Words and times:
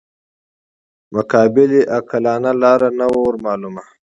مقابلې 1.13 1.81
عاقلانه 1.93 2.51
لاره 2.61 2.89
نه 2.97 3.05
وه 3.11 3.19
ورمعلومه. 3.25 3.83